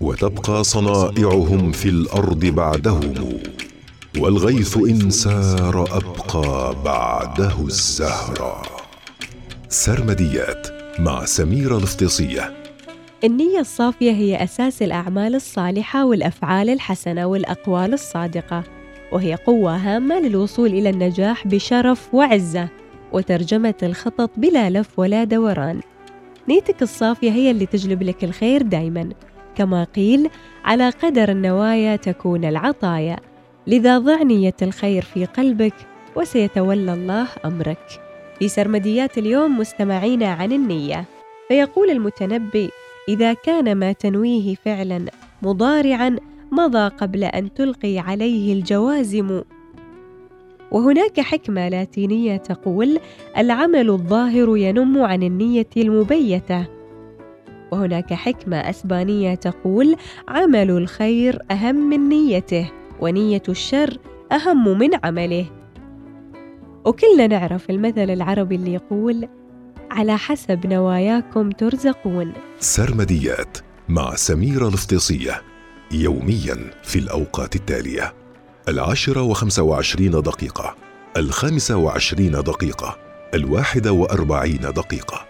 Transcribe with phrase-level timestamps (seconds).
[0.00, 3.14] وتبقى صنائعهم في الأرض بعدهم
[4.18, 8.62] والغيث إن سار أبقى بعده الزهر.
[9.68, 10.66] سرمديات
[10.98, 12.52] مع سميره الافتصيه
[13.24, 18.64] النية الصافية هي أساس الأعمال الصالحة والأفعال الحسنة والأقوال الصادقة
[19.12, 22.68] وهي قوة هامة للوصول إلى النجاح بشرف وعزة
[23.12, 25.80] وترجمة الخطط بلا لف ولا دوران.
[26.48, 29.10] نيتك الصافية هي اللي تجلب لك الخير دايما.
[29.60, 30.30] كما قيل
[30.64, 33.16] على قدر النوايا تكون العطايا.
[33.66, 35.74] لذا ضع نية الخير في قلبك
[36.16, 38.00] وسيتولى الله أمرك.
[38.38, 41.04] في سرمديات اليوم مستمعين عن النية.
[41.48, 42.70] فيقول المتنبي
[43.08, 45.04] إذا كان ما تنويه فعلا
[45.42, 46.16] مضارعا
[46.52, 49.42] مضى قبل أن تلقي عليه الجوازم.
[50.70, 52.98] وهناك حكمة لاتينية تقول
[53.38, 56.79] العمل الظاهر ينم عن النية المبيتة.
[57.72, 59.96] وهناك حكمة أسبانية تقول
[60.28, 62.70] عمل الخير أهم من نيته
[63.00, 63.98] ونية الشر
[64.32, 65.46] أهم من عمله.
[66.84, 69.28] وكلنا نعرف المثل العربي اللي يقول
[69.90, 72.32] على حسب نواياكم ترزقون.
[72.60, 75.42] سرمديات مع سميرة الافتصية
[75.92, 78.14] يوميا في الأوقات التالية.
[78.68, 80.76] العاشرة وخمسة وعشرين دقيقة
[81.16, 82.98] الخامسة وعشرين دقيقة
[83.34, 85.29] الواحدة وأربعين دقيقة.